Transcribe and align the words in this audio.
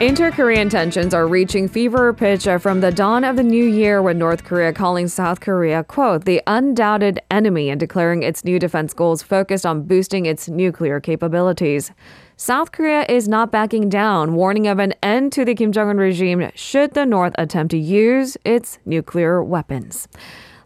Inter 0.00 0.30
Korean 0.30 0.70
tensions 0.70 1.12
are 1.12 1.28
reaching 1.28 1.68
fever 1.68 2.14
pitch 2.14 2.48
from 2.60 2.80
the 2.80 2.90
dawn 2.90 3.22
of 3.22 3.36
the 3.36 3.42
new 3.42 3.66
year 3.66 4.00
with 4.00 4.16
North 4.16 4.44
Korea 4.44 4.72
calling 4.72 5.08
South 5.08 5.40
Korea, 5.40 5.84
quote, 5.84 6.24
the 6.24 6.40
undoubted 6.46 7.20
enemy 7.30 7.68
and 7.68 7.78
declaring 7.78 8.22
its 8.22 8.42
new 8.42 8.58
defense 8.58 8.94
goals 8.94 9.22
focused 9.22 9.66
on 9.66 9.82
boosting 9.82 10.24
its 10.24 10.48
nuclear 10.48 11.00
capabilities. 11.00 11.92
South 12.38 12.72
Korea 12.72 13.04
is 13.10 13.28
not 13.28 13.52
backing 13.52 13.90
down, 13.90 14.32
warning 14.32 14.66
of 14.66 14.78
an 14.78 14.94
end 15.02 15.32
to 15.32 15.44
the 15.44 15.54
Kim 15.54 15.70
Jong 15.70 15.90
un 15.90 15.98
regime 15.98 16.50
should 16.54 16.94
the 16.94 17.04
North 17.04 17.34
attempt 17.36 17.72
to 17.72 17.78
use 17.78 18.38
its 18.42 18.78
nuclear 18.86 19.44
weapons. 19.44 20.08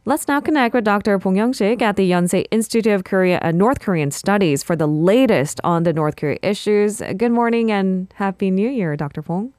Let's 0.07 0.29
now 0.29 0.39
connect 0.39 0.75
with 0.75 0.85
Dr. 0.85 1.17
Bong 1.17 1.35
Young-sik 1.35 1.81
at 1.81 1.97
the 1.97 2.11
Yonsei 2.11 2.45
Institute 2.51 2.93
of 2.93 3.05
Korea 3.05 3.39
and 3.41 3.57
North 3.57 3.81
Korean 3.81 4.11
Studies 4.11 4.63
for 4.63 4.77
the 4.77 4.87
latest 4.87 5.63
on 5.65 5.85
the 5.85 5.95
North 5.95 6.17
Korea 6.17 6.37
issues. 6.43 7.01
Good 7.17 7.33
morning 7.33 7.73
and 7.73 8.13
Happy 8.17 8.51
New 8.51 8.69
Year, 8.69 8.97
Dr. 8.97 9.23
Bong. 9.23 9.55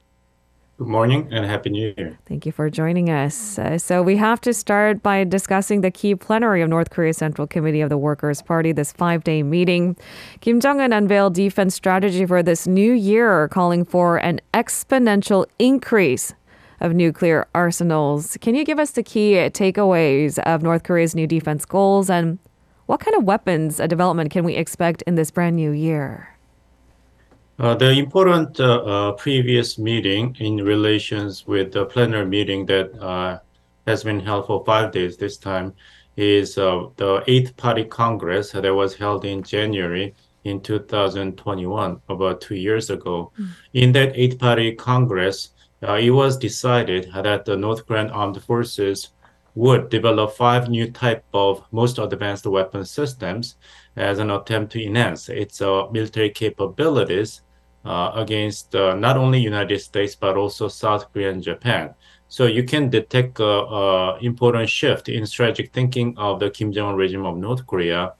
Good 0.78 0.86
morning 0.86 1.26
and 1.32 1.44
Happy 1.44 1.70
New 1.70 1.92
Year. 1.96 2.16
Thank 2.26 2.46
you 2.46 2.52
for 2.52 2.70
joining 2.70 3.10
us. 3.10 3.58
Uh, 3.58 3.76
so, 3.76 4.04
we 4.04 4.18
have 4.18 4.40
to 4.42 4.54
start 4.54 5.02
by 5.02 5.24
discussing 5.24 5.80
the 5.80 5.90
key 5.90 6.14
plenary 6.14 6.62
of 6.62 6.68
North 6.68 6.90
Korea's 6.90 7.16
Central 7.16 7.48
Committee 7.48 7.80
of 7.80 7.88
the 7.88 7.98
Workers' 7.98 8.40
Party, 8.40 8.70
this 8.70 8.92
five 8.92 9.24
day 9.24 9.42
meeting. 9.42 9.96
Kim 10.42 10.60
Jong 10.60 10.80
un 10.80 10.92
unveiled 10.92 11.34
defense 11.34 11.74
strategy 11.74 12.24
for 12.24 12.40
this 12.40 12.68
new 12.68 12.92
year, 12.92 13.48
calling 13.48 13.84
for 13.84 14.18
an 14.18 14.40
exponential 14.54 15.46
increase 15.58 16.34
of 16.80 16.94
nuclear 16.94 17.46
arsenals. 17.54 18.36
Can 18.40 18.54
you 18.54 18.64
give 18.64 18.78
us 18.78 18.92
the 18.92 19.02
key 19.02 19.34
takeaways 19.34 20.38
of 20.40 20.62
North 20.62 20.82
Korea's 20.82 21.14
new 21.14 21.26
defense 21.26 21.64
goals 21.64 22.10
and 22.10 22.38
what 22.86 23.00
kind 23.00 23.16
of 23.16 23.24
weapons 23.24 23.78
development 23.78 24.30
can 24.30 24.44
we 24.44 24.54
expect 24.54 25.02
in 25.02 25.16
this 25.16 25.30
brand 25.30 25.56
new 25.56 25.72
year? 25.72 26.36
Uh, 27.58 27.74
the 27.74 27.90
important 27.90 28.60
uh, 28.60 28.76
uh, 28.82 29.12
previous 29.12 29.78
meeting 29.78 30.36
in 30.40 30.58
relations 30.58 31.46
with 31.46 31.72
the 31.72 31.86
plenary 31.86 32.26
meeting 32.26 32.66
that 32.66 32.92
uh, 33.02 33.38
has 33.86 34.04
been 34.04 34.20
held 34.20 34.46
for 34.46 34.62
five 34.66 34.92
days 34.92 35.16
this 35.16 35.38
time 35.38 35.72
is 36.16 36.58
uh, 36.58 36.86
the 36.96 37.22
Eighth 37.26 37.56
Party 37.56 37.84
Congress 37.84 38.50
that 38.52 38.74
was 38.74 38.94
held 38.94 39.24
in 39.24 39.42
January 39.42 40.14
in 40.44 40.60
2021, 40.60 42.00
about 42.08 42.40
two 42.40 42.54
years 42.54 42.90
ago. 42.90 43.32
Mm. 43.38 43.48
In 43.72 43.92
that 43.92 44.12
Eighth 44.14 44.38
Party 44.38 44.74
Congress, 44.74 45.50
it 45.82 46.10
was 46.10 46.36
decided 46.36 47.10
that 47.14 47.44
the 47.44 47.56
North 47.56 47.86
Korean 47.86 48.10
armed 48.10 48.42
forces 48.42 49.10
would 49.54 49.88
develop 49.88 50.32
five 50.32 50.68
new 50.68 50.90
type 50.90 51.24
of 51.32 51.64
most 51.72 51.98
advanced 51.98 52.46
weapon 52.46 52.84
systems 52.84 53.56
as 53.96 54.18
an 54.18 54.30
attempt 54.30 54.72
to 54.72 54.84
enhance 54.84 55.28
its 55.30 55.62
uh, 55.62 55.86
military 55.90 56.30
capabilities 56.30 57.40
uh, 57.86 58.12
against 58.14 58.74
uh, 58.74 58.94
not 58.94 59.16
only 59.16 59.40
United 59.40 59.80
States 59.80 60.14
but 60.14 60.36
also 60.36 60.68
South 60.68 61.10
Korea 61.12 61.30
and 61.30 61.42
Japan. 61.42 61.94
So 62.28 62.46
you 62.46 62.64
can 62.64 62.90
detect 62.90 63.40
an 63.40 64.18
important 64.20 64.68
shift 64.68 65.08
in 65.08 65.24
strategic 65.24 65.72
thinking 65.72 66.18
of 66.18 66.38
the 66.40 66.50
Kim 66.50 66.72
Jong 66.72 66.90
Un 66.90 66.96
regime 66.96 67.24
of 67.24 67.36
North 67.38 67.66
Korea 67.66 68.12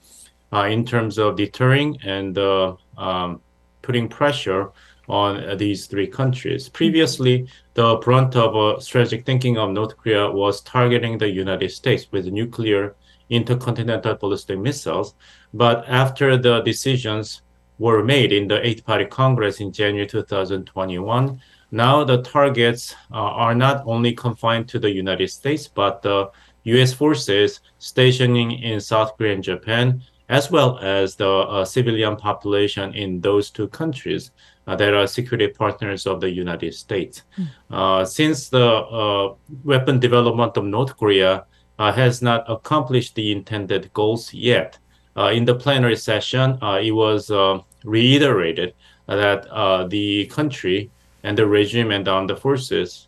uh, 0.53 0.63
in 0.63 0.85
terms 0.85 1.17
of 1.17 1.35
deterring 1.35 1.97
and 2.03 2.37
uh, 2.37 2.75
um, 2.97 3.41
putting 3.81 4.07
pressure 4.07 4.71
on 5.07 5.57
these 5.57 5.87
three 5.87 6.07
countries. 6.07 6.69
Previously, 6.69 7.47
the 7.73 7.95
brunt 7.97 8.35
of 8.35 8.55
uh, 8.55 8.79
strategic 8.79 9.25
thinking 9.25 9.57
of 9.57 9.71
North 9.71 9.97
Korea 9.97 10.29
was 10.29 10.61
targeting 10.61 11.17
the 11.17 11.29
United 11.29 11.71
States 11.71 12.07
with 12.11 12.27
nuclear 12.27 12.95
intercontinental 13.29 14.15
ballistic 14.15 14.59
missiles. 14.59 15.15
But 15.53 15.85
after 15.87 16.37
the 16.37 16.61
decisions 16.61 17.41
were 17.79 18.03
made 18.03 18.33
in 18.33 18.47
the 18.47 18.65
Eighth 18.65 18.85
Party 18.85 19.05
Congress 19.05 19.59
in 19.59 19.71
January 19.71 20.07
2021, 20.07 21.39
now 21.71 22.03
the 22.03 22.21
targets 22.21 22.95
uh, 23.11 23.15
are 23.15 23.53
not 23.55 23.83
only 23.85 24.13
confined 24.13 24.67
to 24.69 24.79
the 24.79 24.89
United 24.89 25.29
States, 25.29 25.67
but 25.67 26.01
the 26.01 26.29
U.S. 26.63 26.93
forces 26.93 27.61
stationing 27.77 28.51
in 28.51 28.79
South 28.79 29.17
Korea 29.17 29.33
and 29.33 29.43
Japan, 29.43 30.01
as 30.29 30.49
well 30.51 30.79
as 30.79 31.15
the 31.15 31.29
uh, 31.29 31.65
civilian 31.65 32.15
population 32.15 32.93
in 32.93 33.21
those 33.21 33.49
two 33.49 33.67
countries 33.69 34.31
Uh, 34.67 34.75
that 34.75 34.93
are 34.93 35.07
security 35.07 35.47
partners 35.47 36.05
of 36.05 36.19
the 36.19 36.29
United 36.29 36.73
States. 36.73 37.23
Mm. 37.71 38.05
since 38.05 38.49
the 38.49 38.67
uh, 38.67 39.33
weapon 39.63 39.97
development 39.97 40.57
of 40.57 40.65
North 40.65 40.97
Korea 40.97 41.45
uh, 41.79 41.91
has 41.93 42.21
not 42.21 42.43
accomplished 42.51 43.15
the 43.15 43.31
intended 43.31 43.89
goals 43.93 44.33
yet, 44.33 44.77
uh, 45.15 45.31
in 45.33 45.45
the 45.45 45.55
plenary 45.55 45.95
session, 45.95 46.59
it 46.61 46.91
was 46.91 47.31
reiterated 47.85 48.73
that 49.07 49.47
the 49.89 50.25
country 50.25 50.91
and 51.23 51.37
the 51.37 51.47
regime 51.47 51.91
and 51.91 52.05
the 52.05 52.11
armed 52.11 52.37
forces 52.37 53.07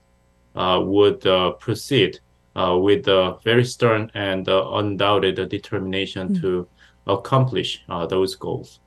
would 0.56 1.22
proceed 1.59 2.22
with 2.56 3.06
a 3.09 3.38
very 3.44 3.66
stern 3.66 4.09
and 4.14 4.48
undoubted 4.48 5.50
determination 5.50 6.30
mm. 6.30 6.42
to 6.42 6.68
accomplish 7.06 7.84
those 8.08 8.36
goals. 8.36 8.80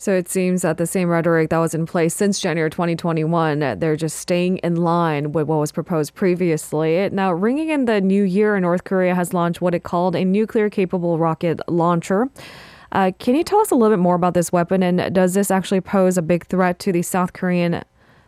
So 0.00 0.14
it 0.14 0.28
seems 0.28 0.62
that 0.62 0.78
the 0.78 0.86
same 0.86 1.08
rhetoric 1.08 1.50
that 1.50 1.58
was 1.58 1.74
in 1.74 1.84
place 1.84 2.14
since 2.14 2.38
January 2.38 2.70
2021, 2.70 3.80
they're 3.80 3.96
just 3.96 4.16
staying 4.16 4.58
in 4.58 4.76
line 4.76 5.32
with 5.32 5.48
what 5.48 5.58
was 5.58 5.72
proposed 5.72 6.14
previously. 6.14 7.08
Now, 7.10 7.32
ringing 7.32 7.70
in 7.70 7.86
the 7.86 8.00
new 8.00 8.22
year, 8.22 8.58
North 8.60 8.84
Korea 8.84 9.16
has 9.16 9.34
launched 9.34 9.60
what 9.60 9.74
it 9.74 9.82
called 9.82 10.14
a 10.14 10.24
nuclear 10.24 10.70
capable 10.70 11.18
rocket 11.18 11.60
launcher. 11.68 12.28
Uh, 12.92 13.10
can 13.18 13.34
you 13.34 13.42
tell 13.42 13.58
us 13.58 13.72
a 13.72 13.74
little 13.74 13.96
bit 13.96 14.00
more 14.00 14.14
about 14.14 14.34
this 14.34 14.52
weapon 14.52 14.84
and 14.84 15.12
does 15.12 15.34
this 15.34 15.50
actually 15.50 15.80
pose 15.80 16.16
a 16.16 16.22
big 16.22 16.46
threat 16.46 16.78
to 16.78 16.92
the 16.92 17.02
South 17.02 17.32
Korean 17.32 17.82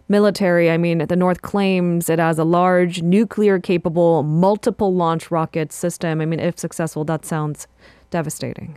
military? 0.09 0.73
I 0.73 0.77
mean, 0.77 1.07
the 1.07 1.17
North 1.17 1.43
claims 1.43 2.11
it 2.11 2.19
has 2.19 2.41
a 2.41 2.45
large 2.45 3.01
nuclear 3.01 3.61
capable 3.61 4.25
multiple 4.25 4.93
launch 4.93 5.31
rocket 5.31 5.73
system. 5.73 6.21
I 6.21 6.27
mean, 6.27 6.41
if 6.41 6.59
successful, 6.59 7.05
that 7.05 7.25
sounds 7.25 7.69
devastating. 8.11 8.77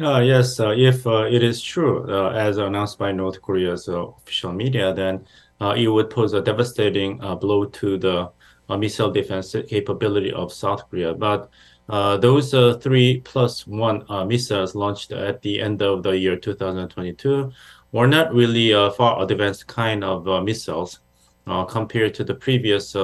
Uh, 0.00 0.20
yes, 0.20 0.60
uh, 0.60 0.70
if 0.76 1.04
uh, 1.08 1.24
it 1.24 1.42
is 1.42 1.60
true, 1.60 2.08
uh, 2.08 2.30
as 2.30 2.58
announced 2.58 2.98
by 3.00 3.10
North 3.10 3.42
Korea's 3.42 3.88
uh, 3.88 4.06
official 4.06 4.52
media, 4.52 4.94
then 4.94 5.26
uh, 5.60 5.74
it 5.76 5.88
would 5.88 6.08
pose 6.08 6.34
a 6.34 6.40
devastating 6.40 7.18
blow 7.40 7.64
to 7.64 7.98
the 7.98 8.30
missile 8.78 9.10
defense 9.10 9.56
capability 9.66 10.32
of 10.32 10.52
South 10.52 10.88
Korea. 10.88 11.14
But 11.14 11.50
those 11.88 12.52
three 12.80 13.20
plus 13.22 13.66
one 13.66 14.04
missiles 14.28 14.76
launched 14.76 15.10
at 15.10 15.42
the 15.42 15.60
end 15.60 15.82
of 15.82 16.04
the 16.04 16.16
year 16.16 16.36
2022 16.36 17.50
were 17.90 18.06
not 18.06 18.32
really 18.32 18.70
far 18.92 19.20
advanced 19.20 19.66
kind 19.66 20.04
of 20.04 20.44
missiles 20.44 21.00
compared 21.68 22.14
to 22.14 22.22
the 22.22 22.34
previous 22.34 22.94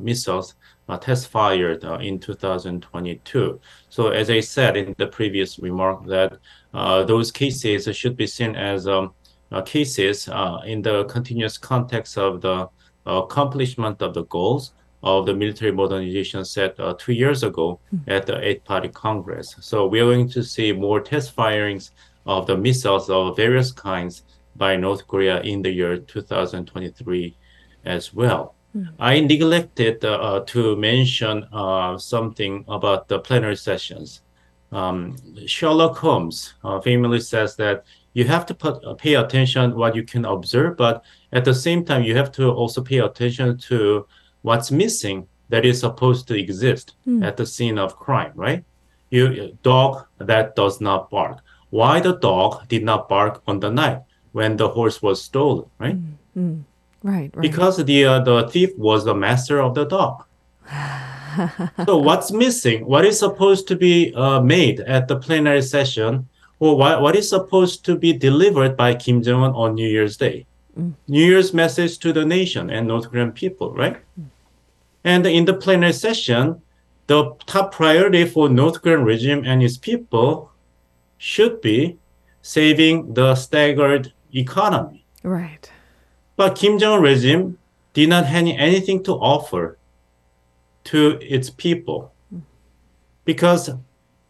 missiles 0.00 0.54
test 1.00 1.28
fired 1.28 1.84
uh, 1.84 1.98
in 1.98 2.18
2022. 2.18 3.60
So 3.88 4.08
as 4.08 4.30
I 4.30 4.40
said 4.40 4.76
in 4.76 4.94
the 4.98 5.06
previous 5.06 5.58
remark 5.58 6.06
that 6.06 6.38
uh, 6.74 7.04
those 7.04 7.30
cases 7.30 7.88
should 7.96 8.16
be 8.16 8.26
seen 8.26 8.56
as 8.56 8.88
um, 8.88 9.12
cases 9.64 10.28
in 10.64 10.82
the 10.82 11.04
continuous 11.08 11.58
context 11.58 12.18
of 12.18 12.40
the 12.40 12.68
accomplishment 13.06 14.02
of 14.02 14.14
the 14.14 14.24
goals 14.26 14.72
of 15.02 15.26
the 15.26 15.34
military 15.34 15.72
modernization 15.72 16.44
set 16.44 16.78
uh, 16.78 16.94
two 16.98 17.12
years 17.12 17.42
ago 17.42 17.80
mm-hmm. 17.94 18.10
at 18.10 18.26
the 18.26 18.38
Eighth 18.46 18.64
Party 18.64 18.88
Congress. 18.88 19.56
So 19.60 19.86
we 19.86 20.00
are 20.00 20.04
going 20.04 20.28
to 20.30 20.42
see 20.42 20.72
more 20.72 21.00
test 21.00 21.32
firings 21.32 21.92
of 22.26 22.46
the 22.46 22.56
missiles 22.56 23.08
of 23.08 23.36
various 23.36 23.72
kinds 23.72 24.22
by 24.56 24.76
North 24.76 25.06
Korea 25.06 25.40
in 25.40 25.62
the 25.62 25.70
year 25.70 25.98
2023 25.98 27.36
as 27.84 28.12
well. 28.12 28.54
I 28.98 29.20
neglected 29.20 30.04
uh, 30.04 30.40
to 30.46 30.76
mention 30.76 31.44
uh, 31.52 31.98
something 31.98 32.64
about 32.68 33.08
the 33.08 33.18
plenary 33.18 33.56
sessions. 33.56 34.22
Um, 34.72 35.16
Sherlock 35.46 35.98
Holmes 35.98 36.54
uh, 36.62 36.80
famously 36.80 37.20
says 37.20 37.56
that 37.56 37.84
you 38.12 38.24
have 38.24 38.46
to 38.46 38.54
put, 38.54 38.84
uh, 38.84 38.94
pay 38.94 39.14
attention 39.14 39.74
what 39.74 39.96
you 39.96 40.04
can 40.04 40.24
observe, 40.24 40.76
but 40.76 41.04
at 41.32 41.44
the 41.44 41.54
same 41.54 41.84
time 41.84 42.02
you 42.04 42.16
have 42.16 42.30
to 42.32 42.50
also 42.50 42.80
pay 42.82 42.98
attention 42.98 43.58
to 43.58 44.06
what's 44.42 44.70
missing 44.70 45.26
that 45.48 45.64
is 45.64 45.80
supposed 45.80 46.28
to 46.28 46.38
exist 46.38 46.94
mm. 47.06 47.24
at 47.24 47.36
the 47.36 47.46
scene 47.46 47.78
of 47.78 47.96
crime, 47.96 48.32
right? 48.36 48.64
You 49.10 49.58
dog 49.64 50.06
that 50.18 50.54
does 50.54 50.80
not 50.80 51.10
bark. 51.10 51.38
Why 51.70 52.00
the 52.00 52.16
dog 52.16 52.68
did 52.68 52.84
not 52.84 53.08
bark 53.08 53.42
on 53.46 53.58
the 53.58 53.70
night 53.70 54.02
when 54.32 54.56
the 54.56 54.68
horse 54.68 55.02
was 55.02 55.20
stolen, 55.20 55.68
right? 55.78 55.96
Mm. 55.96 56.14
Mm. 56.36 56.64
Right, 57.02 57.30
right. 57.34 57.42
Because 57.42 57.82
the 57.82 58.04
uh, 58.04 58.20
the 58.20 58.48
thief 58.48 58.76
was 58.76 59.04
the 59.04 59.14
master 59.14 59.60
of 59.60 59.74
the 59.74 59.84
dog. 59.84 60.24
so 61.86 61.96
what's 61.96 62.30
missing? 62.30 62.86
What 62.86 63.04
is 63.04 63.18
supposed 63.18 63.66
to 63.68 63.76
be 63.76 64.12
uh, 64.14 64.40
made 64.40 64.80
at 64.80 65.08
the 65.08 65.16
plenary 65.16 65.62
session, 65.62 66.28
or 66.58 66.76
what, 66.76 67.00
what 67.00 67.16
is 67.16 67.28
supposed 67.28 67.84
to 67.86 67.96
be 67.96 68.12
delivered 68.12 68.76
by 68.76 68.94
Kim 68.94 69.22
Jong 69.22 69.42
Un 69.42 69.52
on 69.54 69.74
New 69.74 69.88
Year's 69.88 70.16
Day? 70.16 70.46
Mm. 70.78 70.94
New 71.08 71.24
Year's 71.24 71.54
message 71.54 71.98
to 71.98 72.12
the 72.12 72.24
nation 72.24 72.70
and 72.70 72.86
North 72.86 73.10
Korean 73.10 73.32
people, 73.32 73.72
right? 73.74 73.96
Mm. 74.18 74.26
And 75.04 75.26
in 75.26 75.46
the 75.46 75.54
plenary 75.54 75.94
session, 75.94 76.60
the 77.06 77.34
top 77.46 77.72
priority 77.72 78.24
for 78.24 78.48
North 78.48 78.82
Korean 78.82 79.04
regime 79.04 79.42
and 79.44 79.62
its 79.62 79.76
people 79.76 80.52
should 81.18 81.60
be 81.60 81.98
saving 82.42 83.14
the 83.14 83.34
staggered 83.34 84.12
economy. 84.34 85.04
Right. 85.22 85.70
But 86.40 86.56
Kim 86.56 86.78
Jong 86.78 87.02
regime 87.02 87.58
did 87.92 88.08
not 88.08 88.24
have 88.24 88.46
anything 88.46 89.02
to 89.02 89.12
offer 89.12 89.76
to 90.84 91.18
its 91.20 91.50
people 91.50 92.14
because 93.26 93.68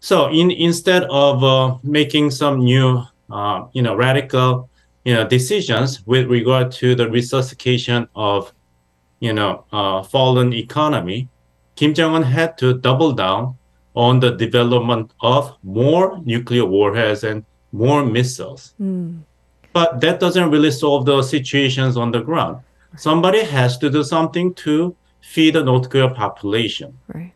so 0.01 0.29
in 0.31 0.51
instead 0.51 1.05
of 1.05 1.45
uh, 1.45 1.79
making 1.85 2.33
some 2.33 2.65
new 2.65 3.05
uh, 3.31 3.67
you 3.75 3.83
know 3.83 3.95
radical 3.95 4.69
you 5.05 5.15
know 5.15 5.25
decisions 5.25 6.05
with 6.05 6.27
regard 6.27 6.73
to 6.83 6.97
the 6.97 7.09
resuscitation 7.09 8.09
of 8.17 8.53
you 9.21 9.33
know 9.33 9.65
uh, 9.71 10.03
fallen 10.03 10.53
economy 10.53 11.29
kim 11.77 11.95
jong-un 11.95 12.25
had 12.25 12.59
to 12.59 12.75
double 12.75 13.13
down 13.13 13.55
on 13.95 14.19
the 14.19 14.33
development 14.33 15.13
of 15.21 15.57
more 15.63 16.19
nuclear 16.25 16.65
warheads 16.65 17.23
and 17.23 17.45
more 17.71 18.05
missiles 18.05 18.75
Mm. 18.81 19.23
But 19.73 20.01
that 20.01 20.21
doesn't 20.21 20.51
really 20.51 20.71
solve 20.71 21.05
the 21.07 21.23
situations 21.23 21.97
on 21.97 22.11
the 22.11 22.21
ground 22.21 22.59
somebody 22.97 23.43
has 23.45 23.79
to 23.79 23.89
do 23.91 24.03
something 24.03 24.53
to 24.55 24.95
feed 25.21 25.55
the 25.55 25.63
north 25.65 25.89
korea 25.91 26.09
population 26.09 26.97
Right. 27.15 27.33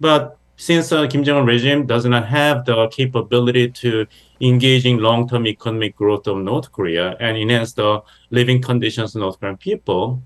but 0.00 0.38
since 0.56 0.90
the 0.90 1.08
Kim 1.08 1.24
Jong 1.24 1.38
Un 1.38 1.46
regime 1.46 1.86
does 1.86 2.04
not 2.04 2.26
have 2.28 2.64
the 2.66 2.86
capability 2.88 3.68
to 3.68 4.06
engage 4.40 4.86
in 4.86 4.98
long-term 4.98 5.46
economic 5.48 5.96
growth 5.96 6.28
of 6.28 6.36
North 6.36 6.70
Korea 6.70 7.16
and 7.18 7.36
enhance 7.36 7.72
the 7.72 8.00
living 8.30 8.62
conditions 8.62 9.16
of 9.16 9.20
North 9.22 9.40
Korean 9.40 9.56
people, 9.56 10.22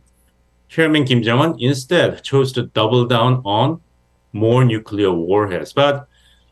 Chairman 0.69 1.05
Kim 1.07 1.23
Jong 1.23 1.41
Un 1.41 1.57
instead 1.59 2.23
chose 2.23 2.53
to 2.53 2.65
double 2.65 3.07
down 3.07 3.41
on 3.47 3.81
more 4.35 4.63
nuclear 4.63 5.11
warheads. 5.11 5.73
But 5.73 6.07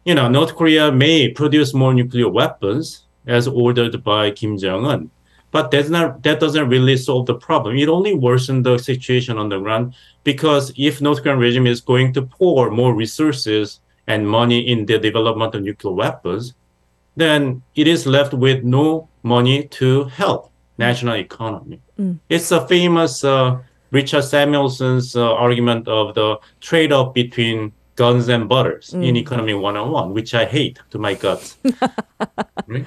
you 0.06 0.15
know, 0.15 0.29
North 0.29 0.55
Korea 0.56 0.91
may 0.91 1.29
produce 1.29 1.75
more 1.75 1.93
nuclear 1.93 2.29
weapons 2.31 3.03
as 3.26 3.49
ordered 3.49 4.03
by 4.05 4.31
Kim 4.31 4.59
Jong 4.59 4.85
Un, 4.87 5.11
but 5.50 5.71
that's 5.71 5.88
not 5.88 6.23
that 6.23 6.41
doesn't 6.41 6.69
really 6.69 6.97
solve 6.97 7.26
the 7.26 7.35
problem. 7.35 7.76
It 7.76 7.88
only 7.88 8.15
worsened 8.15 8.65
the 8.67 8.79
situation 8.79 9.38
on 9.38 9.49
the 9.49 9.61
ground 9.61 9.94
because 10.25 10.73
if 10.76 11.00
North 11.00 11.23
Korean 11.23 11.38
regime 11.38 11.67
is 11.67 11.81
going 11.81 12.12
to 12.15 12.23
pour 12.23 12.71
more 12.71 12.94
resources 12.94 13.81
and 14.06 14.29
money 14.29 14.61
in 14.69 14.87
the 14.87 14.99
development 14.99 15.55
of 15.55 15.62
nuclear 15.62 15.94
weapons, 15.94 16.55
then 17.17 17.62
it 17.75 17.87
is 17.87 18.06
left 18.06 18.35
with 18.35 18.65
no 18.65 19.09
money 19.23 19.69
to 19.69 20.05
help 20.05 20.50
national 20.79 21.17
economy. 21.17 21.81
Mm. 21.99 22.19
It's 22.29 22.50
a 22.50 22.67
famous 22.67 23.25
uh, 23.25 23.59
Richard 23.91 24.25
Samuelson's 24.25 25.15
uh, 25.15 25.35
argument 25.35 25.87
of 25.87 26.15
the 26.15 26.38
trade-off 26.61 27.15
between 27.15 27.73
guns 27.97 28.29
and 28.29 28.49
butters 28.49 28.93
in 28.93 29.17
Economy 29.17 29.55
101, 29.55 30.12
which 30.12 30.35
I 30.35 30.44
hate 30.44 30.81
to 30.91 30.99
my 30.99 31.15
guts. 31.15 31.59
right? 32.67 32.85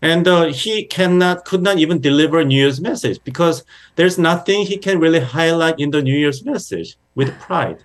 And 0.00 0.28
uh, 0.28 0.46
he 0.46 0.84
cannot, 0.84 1.44
could 1.44 1.62
not 1.62 1.78
even 1.78 2.00
deliver 2.00 2.44
New 2.44 2.56
Year's 2.56 2.80
message 2.80 3.18
because 3.24 3.64
there's 3.96 4.16
nothing 4.18 4.64
he 4.64 4.76
can 4.76 5.00
really 5.00 5.20
highlight 5.20 5.80
in 5.80 5.90
the 5.90 6.02
New 6.02 6.16
Year's 6.16 6.44
message 6.44 6.96
with 7.14 7.36
pride. 7.40 7.84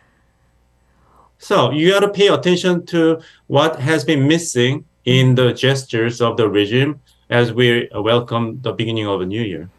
So 1.40 1.72
you 1.72 1.92
got 1.92 2.02
to 2.02 2.10
pay 2.10 2.28
attention 2.28 2.86
to 2.88 3.20
what 3.48 3.80
has 3.80 4.06
been 4.06 4.28
missing 4.28 4.86
in 5.06 5.36
the 5.36 5.54
gestures 5.54 6.22
of 6.22 6.38
the 6.38 6.48
regime 6.48 7.02
as 7.30 7.52
we 7.52 7.90
welcome 7.96 8.60
the 8.62 8.72
beginning 8.72 9.08
of 9.08 9.20
a 9.20 9.26
new 9.26 9.42
year. 9.42 9.70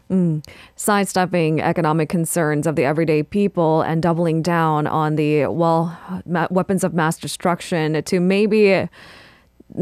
sidestepping 0.75 1.61
economic 1.61 2.09
concerns 2.09 2.67
of 2.67 2.75
the 2.75 2.83
everyday 2.83 3.23
people 3.23 3.81
and 3.81 4.03
doubling 4.03 4.41
down 4.41 4.85
on 4.87 5.15
the 5.15 5.47
well 5.47 5.97
ma- 6.25 6.47
weapons 6.51 6.83
of 6.83 6.93
mass 6.93 7.17
destruction 7.17 8.03
to 8.03 8.19
maybe 8.19 8.87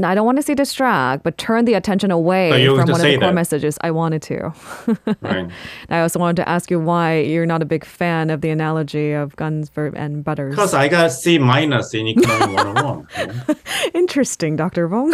I 0.04 0.16
don't 0.16 0.26
want 0.26 0.38
to 0.38 0.44
say 0.44 0.56
distract, 0.56 1.24
but 1.24 1.38
turn 1.38 1.66
the 1.66 1.74
attention 1.76 2.10
away 2.12 2.66
from 2.66 2.78
one 2.78 2.90
of 2.90 2.98
the 3.00 3.18
core 3.18 3.28
that. 3.28 3.34
messages. 3.34 3.78
I 3.82 3.92
wanted 3.92 4.22
to. 4.24 4.54
Right. 5.22 5.50
I 5.90 6.00
also 6.02 6.20
wanted 6.20 6.38
to 6.38 6.50
ask 6.50 6.70
you 6.72 6.80
why 6.80 7.20
you're 7.20 7.46
not 7.46 7.62
a 7.62 7.66
big 7.66 7.86
fan 7.86 8.30
of 8.30 8.42
the 8.42 8.50
analogy 8.50 9.12
of 9.12 9.36
guns 9.36 9.72
and 9.76 10.24
butters. 10.24 10.52
Because 10.56 10.74
I 10.74 10.88
got 10.88 11.12
C 11.12 11.38
minus 11.38 11.94
in 11.94 12.08
Economy 12.08 12.56
101. 12.56 13.08
right? 13.48 13.58
Interesting, 13.94 14.56
Dr. 14.56 14.88
Bong. 14.88 15.12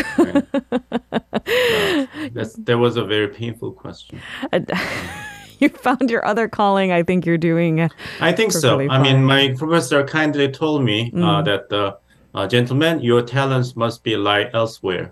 That's, 2.34 2.54
that 2.56 2.78
was 2.78 2.98
a 2.98 3.04
very 3.06 3.28
painful 3.28 3.72
question. 3.74 4.20
you 5.60 5.70
found 5.70 6.10
your 6.10 6.26
other 6.26 6.48
calling. 6.48 6.92
I 6.92 7.04
think 7.04 7.26
you're 7.26 7.38
doing. 7.38 7.90
I 8.20 8.32
think 8.32 8.52
so. 8.52 8.80
I 8.80 9.02
mean, 9.02 9.24
my 9.24 9.54
professor 9.58 10.04
kindly 10.04 10.50
told 10.52 10.84
me 10.84 11.12
Mm. 11.12 11.24
uh, 11.24 11.42
that, 11.44 11.72
uh, 11.74 11.96
uh, 12.34 12.48
gentlemen, 12.48 13.02
your 13.02 13.22
talents 13.22 13.76
must 13.76 14.04
be 14.04 14.16
lie 14.16 14.50
elsewhere. 14.54 15.12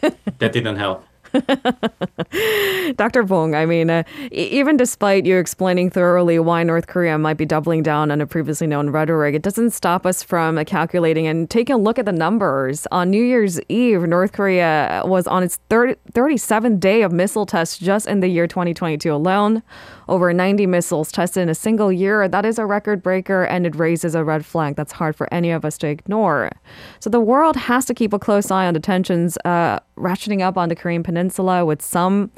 that 0.38 0.52
didn't 0.52 0.76
help. 0.76 1.04
Dr. 2.96 3.22
Bong, 3.22 3.54
I 3.54 3.66
mean, 3.66 3.90
uh, 3.90 4.02
even 4.30 4.76
despite 4.76 5.26
you 5.26 5.38
explaining 5.38 5.90
thoroughly 5.90 6.38
why 6.38 6.62
North 6.62 6.86
Korea 6.86 7.18
might 7.18 7.36
be 7.36 7.46
doubling 7.46 7.82
down 7.82 8.10
on 8.10 8.20
a 8.20 8.26
previously 8.26 8.66
known 8.66 8.90
rhetoric, 8.90 9.34
it 9.34 9.42
doesn't 9.42 9.70
stop 9.70 10.06
us 10.06 10.22
from 10.22 10.62
calculating 10.64 11.26
and 11.26 11.48
taking 11.48 11.74
a 11.74 11.78
look 11.78 11.98
at 11.98 12.06
the 12.06 12.12
numbers. 12.12 12.86
On 12.90 13.10
New 13.10 13.22
Year's 13.22 13.60
Eve, 13.68 14.02
North 14.02 14.32
Korea 14.32 15.02
was 15.04 15.26
on 15.26 15.42
its 15.42 15.56
30, 15.68 15.94
37th 16.12 16.80
day 16.80 17.02
of 17.02 17.12
missile 17.12 17.46
tests 17.46 17.78
just 17.78 18.06
in 18.06 18.20
the 18.20 18.28
year 18.28 18.46
2022 18.46 19.12
alone. 19.12 19.62
Over 20.08 20.32
90 20.32 20.66
missiles 20.66 21.12
tested 21.12 21.44
in 21.44 21.48
a 21.48 21.54
single 21.54 21.92
year. 21.92 22.26
That 22.26 22.44
is 22.44 22.58
a 22.58 22.66
record 22.66 23.00
breaker, 23.00 23.44
and 23.44 23.64
it 23.64 23.76
raises 23.76 24.16
a 24.16 24.24
red 24.24 24.44
flag 24.44 24.74
that's 24.74 24.92
hard 24.92 25.14
for 25.14 25.32
any 25.32 25.52
of 25.52 25.64
us 25.64 25.78
to 25.78 25.86
ignore. 25.86 26.50
So 26.98 27.10
the 27.10 27.20
world 27.20 27.54
has 27.54 27.84
to 27.84 27.94
keep 27.94 28.12
a 28.12 28.18
close 28.18 28.50
eye 28.50 28.66
on 28.66 28.74
the 28.74 28.80
tensions 28.80 29.38
uh, 29.44 29.78
ratcheting 30.00 30.40
up 30.40 30.56
on 30.56 30.68
the 30.68 30.76
Korean 30.76 31.02
Peninsula, 31.02 31.64
with 31.64 31.82
some 31.82 32.30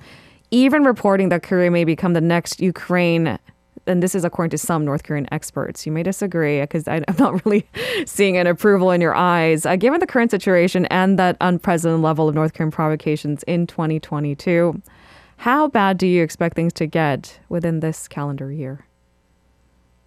even 0.51 0.85
reporting 0.85 1.31
that 1.31 1.43
Korea 1.43 1.71
may 1.71 1.85
become 1.85 2.13
the 2.13 2.21
next 2.21 2.61
Ukraine. 2.61 3.39
And 3.87 4.03
this 4.03 4.15
is 4.15 4.25
according 4.25 4.51
to 4.51 4.59
some 4.59 4.85
North 4.85 5.03
Korean 5.03 5.27
experts. 5.33 5.87
You 5.87 5.93
may 5.93 6.03
disagree 6.03 6.61
because 6.61 6.87
I'm 6.87 7.05
not 7.19 7.45
really 7.45 7.67
seeing 8.07 8.37
an 8.37 8.47
approval 8.47 8.91
in 8.91 9.01
your 9.01 9.15
eyes. 9.15 9.67
Uh, 9.67 9.77
given 9.77 9.99
the 9.99 10.07
current 10.07 10.31
situation 10.31 10.87
and 10.87 11.19
that 11.19 11.37
unprecedented 11.41 12.03
level 12.03 12.29
of 12.29 12.35
North 12.35 12.55
Korean 12.55 12.71
provocations 12.71 13.43
in 13.45 13.67
2022, 13.67 14.81
how 15.39 15.67
bad 15.67 15.99
do 15.99 16.07
you 16.07 16.23
expect 16.23 16.55
things 16.55 16.73
to 16.75 16.87
get 16.87 17.41
within 17.49 17.81
this 17.81 18.07
calendar 18.07 18.53
year? 18.53 18.87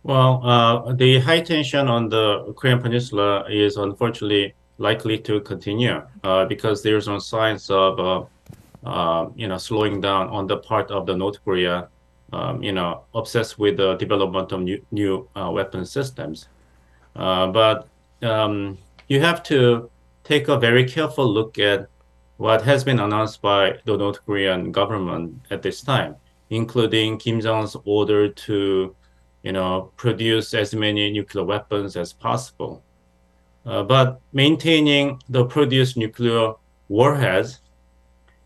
Well, 0.04 0.42
uh, 0.46 0.94
the 0.94 1.20
high 1.20 1.42
tension 1.42 1.88
on 1.88 2.10
the 2.10 2.54
Korean 2.56 2.80
Peninsula 2.80 3.46
is 3.50 3.76
unfortunately 3.76 4.54
likely 4.78 5.18
to 5.18 5.40
continue 5.42 6.02
uh, 6.24 6.46
because 6.46 6.84
there's 6.84 7.08
no 7.08 7.20
signs 7.20 7.70
of, 7.70 8.00
uh, 8.00 8.24
uh, 8.88 9.30
you 9.36 9.48
know, 9.48 9.58
slowing 9.58 10.02
down 10.02 10.28
on 10.30 10.48
the 10.48 10.58
part 10.58 10.92
of 10.92 11.06
the 11.06 11.16
North 11.16 11.44
Korea, 11.44 11.88
um, 12.34 12.62
you 12.62 12.72
know, 12.72 13.04
obsessed 13.14 13.58
with 13.58 13.78
the 13.78 13.96
development 13.96 14.52
of 14.52 14.62
new, 14.62 14.84
new 14.92 15.28
weapon 15.36 15.86
systems. 15.86 16.48
But 17.14 17.88
um, 18.22 18.78
you 19.08 19.22
have 19.22 19.44
to 19.44 19.90
take 20.24 20.48
a 20.48 20.58
very 20.58 20.84
careful 20.86 21.28
look 21.28 21.58
at 21.60 21.88
what 22.38 22.62
has 22.64 22.84
been 22.84 23.00
announced 23.00 23.42
by 23.42 23.78
the 23.86 23.96
North 23.96 24.26
Korean 24.26 24.72
government 24.72 25.42
at 25.52 25.62
this 25.62 25.82
time, 25.82 26.16
including 26.50 27.18
Kim 27.18 27.40
Jong's 27.40 27.78
order 27.86 28.28
to 28.28 28.96
you 29.46 29.52
know, 29.52 29.92
produce 29.96 30.56
as 30.56 30.74
many 30.74 31.12
nuclear 31.12 31.46
weapons 31.46 31.96
as 31.96 32.12
possible. 32.12 32.84
Uh, 33.66 33.84
but 33.84 34.22
maintaining 34.32 35.20
the 35.30 35.46
produced 35.46 35.98
nuclear 35.98 36.54
warheads 36.88 37.62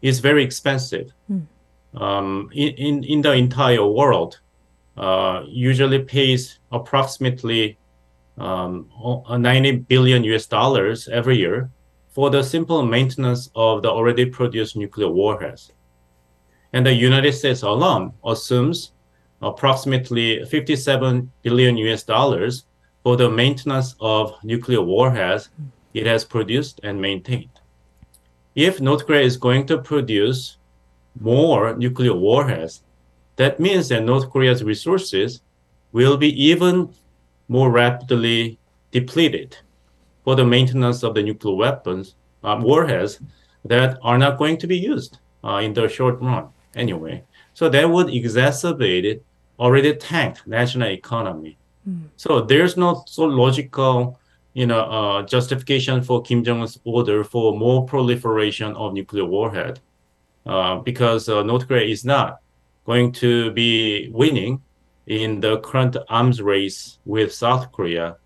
is 0.01 0.19
very 0.19 0.43
expensive. 0.43 1.11
Um, 1.95 2.49
in, 2.53 2.69
in, 2.75 3.03
in 3.03 3.21
the 3.21 3.33
entire 3.33 3.85
world, 3.85 4.39
uh, 4.97 5.43
usually 5.47 5.99
pays 5.99 6.59
approximately 6.71 7.77
um, 8.37 8.89
o- 9.01 9.35
90 9.35 9.77
billion 9.89 10.23
US 10.25 10.45
dollars 10.45 11.07
every 11.09 11.37
year 11.37 11.69
for 12.09 12.29
the 12.29 12.43
simple 12.43 12.85
maintenance 12.85 13.49
of 13.55 13.81
the 13.81 13.89
already 13.89 14.25
produced 14.25 14.75
nuclear 14.75 15.09
warheads. 15.09 15.71
And 16.73 16.85
the 16.85 16.93
United 16.93 17.33
States 17.33 17.63
alone 17.63 18.13
assumes 18.25 18.93
approximately 19.41 20.45
57 20.45 21.31
billion 21.41 21.77
US 21.77 22.03
dollars 22.03 22.65
for 23.03 23.15
the 23.17 23.29
maintenance 23.29 23.95
of 23.99 24.33
nuclear 24.43 24.81
warheads 24.81 25.49
it 25.93 26.05
has 26.05 26.23
produced 26.23 26.79
and 26.83 27.01
maintained. 27.01 27.49
If 28.55 28.81
North 28.81 29.05
Korea 29.05 29.21
is 29.21 29.37
going 29.37 29.65
to 29.67 29.77
produce 29.77 30.57
more 31.19 31.75
nuclear 31.75 32.13
warheads, 32.13 32.83
that 33.37 33.59
means 33.59 33.89
that 33.89 34.03
North 34.03 34.29
Korea's 34.29 34.63
resources 34.63 35.41
will 35.91 36.17
be 36.17 36.29
even 36.43 36.93
more 37.47 37.71
rapidly 37.71 38.59
depleted 38.91 39.57
for 40.23 40.35
the 40.35 40.45
maintenance 40.45 41.03
of 41.03 41.15
the 41.15 41.23
nuclear 41.23 41.55
weapons, 41.55 42.15
uh, 42.43 42.59
warheads 42.61 43.19
that 43.65 43.97
are 44.03 44.17
not 44.17 44.37
going 44.37 44.57
to 44.57 44.67
be 44.67 44.77
used 44.77 45.19
uh, 45.43 45.57
in 45.63 45.73
the 45.73 45.87
short 45.87 46.19
run 46.21 46.49
anyway. 46.75 47.23
So 47.53 47.69
that 47.69 47.89
would 47.89 48.07
exacerbate 48.07 49.21
already 49.59 49.95
tanked 49.95 50.47
national 50.47 50.89
economy. 50.89 51.57
So 52.17 52.41
there's 52.41 52.77
no 52.77 53.03
so 53.07 53.25
logical, 53.25 54.19
you 54.53 54.67
know, 54.67 54.81
uh, 54.81 55.23
justification 55.23 56.03
for 56.03 56.21
Kim 56.21 56.43
Jong 56.43 56.61
Un's 56.61 56.79
order 56.83 57.23
for 57.23 57.57
more 57.57 57.85
proliferation 57.85 58.75
of 58.75 58.93
nuclear 58.93 59.25
warhead, 59.25 59.79
uh, 60.45 60.77
because 60.79 61.29
uh, 61.29 61.43
North 61.43 61.67
Korea 61.67 61.87
is 61.87 62.03
not 62.03 62.39
going 62.85 63.11
to 63.13 63.51
be 63.51 64.09
winning 64.11 64.61
in 65.07 65.39
the 65.39 65.59
current 65.59 65.97
arms 66.09 66.41
race 66.41 66.99
with 67.05 67.33
South 67.33 67.71
Korea 67.71 68.17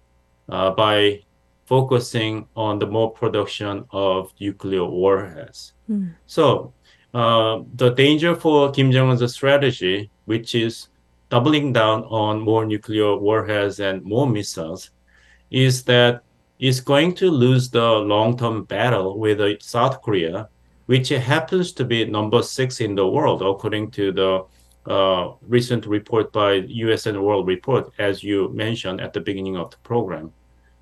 uh, 0.50 0.72
by 0.72 1.22
focusing 1.66 2.46
on 2.56 2.80
the 2.80 2.86
more 2.86 3.12
production 3.12 3.86
of 3.92 4.32
nuclear 4.40 4.84
warheads. 4.84 5.74
Mm. 5.90 6.14
So 6.26 6.74
uh, 7.14 7.62
the 7.76 7.92
danger 7.92 8.36
for 8.36 8.72
Kim 8.72 8.92
Jong 8.92 9.10
Un's 9.12 9.34
strategy, 9.34 10.10
which 10.26 10.56
is 10.56 10.90
doubling 11.34 11.74
down 11.74 12.04
on 12.24 12.40
more 12.40 12.64
nuclear 12.64 13.18
warheads 13.18 13.80
and 13.80 14.04
more 14.04 14.28
missiles, 14.28 14.92
is 15.50 15.84
that 15.84 16.22
it's 16.60 16.80
going 16.80 17.12
to 17.16 17.28
lose 17.32 17.72
the 17.72 17.90
long-term 18.14 18.66
battle 18.66 19.18
with 19.18 19.40
South 19.60 19.96
Korea, 20.04 20.48
which 20.86 21.10
happens 21.10 21.72
to 21.74 21.84
be 21.84 22.06
number 22.06 22.44
six 22.44 22.82
in 22.82 22.94
the 22.94 23.08
world, 23.16 23.42
according 23.42 23.90
to 23.98 24.12
the 24.12 24.32
uh, 24.86 25.32
recent 25.42 25.88
report 25.88 26.32
by 26.32 26.52
U.S. 26.86 27.08
and 27.08 27.18
World 27.26 27.48
Report, 27.48 27.92
as 27.98 28.24
you 28.24 28.38
mentioned 28.54 29.02
at 29.02 29.12
the 29.12 29.22
beginning 29.22 29.58
of 29.58 29.72
the 29.72 29.78
program. 29.78 30.32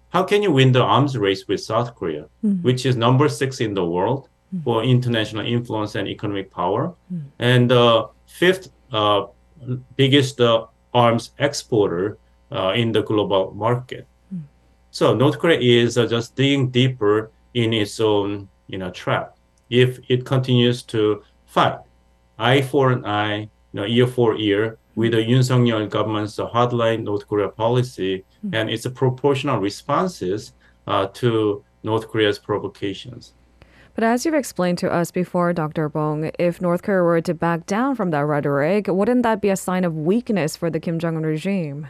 How 0.09 0.23
can 0.23 0.43
you 0.43 0.51
win 0.51 0.73
the 0.73 0.83
arms 0.83 1.17
race 1.17 1.47
with 1.47 1.61
South 1.61 1.95
Korea, 1.95 2.23
mm-hmm. 2.43 2.61
which 2.61 2.85
is 2.85 2.97
number 2.97 3.29
six 3.29 3.61
in 3.61 3.73
the 3.73 3.85
world 3.85 4.27
mm-hmm. 4.27 4.63
for 4.65 4.83
international 4.83 5.45
influence 5.45 5.95
and 5.95 6.09
economic 6.09 6.51
power, 6.51 6.83
mm-hmm. 6.89 7.27
and 7.39 7.71
the 7.71 7.79
uh, 7.79 8.07
fifth 8.25 8.67
uh, 8.91 9.27
biggest 9.95 10.41
uh, 10.41 10.65
arms 10.93 11.31
exporter 11.39 12.17
uh, 12.51 12.73
in 12.75 12.91
the 12.91 13.03
global 13.03 13.53
market? 13.53 14.07
Hmm. 14.29 14.41
So 14.91 15.13
North 15.13 15.39
Korea 15.39 15.59
is 15.59 15.97
uh, 15.97 16.05
just 16.07 16.35
digging 16.35 16.69
deeper 16.69 17.31
in 17.53 17.73
its 17.73 17.99
own 17.99 18.49
you 18.67 18.77
know 18.77 18.91
trap. 18.91 19.37
If 19.69 19.99
it 20.09 20.25
continues 20.25 20.83
to 20.83 21.23
fight 21.45 21.79
eye 22.39 22.61
for 22.61 22.91
an 22.91 23.05
eye, 23.05 23.39
you 23.39 23.49
know, 23.73 23.85
year 23.85 24.07
for 24.07 24.35
year 24.35 24.77
with 24.95 25.11
the 25.11 25.17
Yoon 25.17 25.43
Suk-yeol 25.43 25.89
government's 25.89 26.37
hardline 26.37 27.03
North 27.03 27.27
Korea 27.27 27.49
policy 27.49 28.25
mm-hmm. 28.43 28.55
and 28.55 28.69
its 28.69 28.85
proportional 28.87 29.59
responses 29.59 30.53
uh, 30.87 31.07
to 31.07 31.63
North 31.83 32.07
Korea's 32.09 32.39
provocations. 32.39 33.33
But 33.93 34.03
as 34.03 34.25
you've 34.25 34.35
explained 34.35 34.77
to 34.79 34.91
us 34.91 35.11
before, 35.11 35.53
Dr. 35.53 35.89
Bong, 35.89 36.31
if 36.39 36.61
North 36.61 36.83
Korea 36.83 37.03
were 37.03 37.21
to 37.21 37.33
back 37.33 37.65
down 37.65 37.95
from 37.95 38.11
that 38.11 38.25
rhetoric, 38.25 38.87
wouldn't 38.87 39.23
that 39.23 39.41
be 39.41 39.49
a 39.49 39.57
sign 39.57 39.83
of 39.83 39.95
weakness 39.95 40.55
for 40.55 40.69
the 40.69 40.79
Kim 40.79 40.97
Jong 40.99 41.17
un 41.17 41.23
regime? 41.23 41.87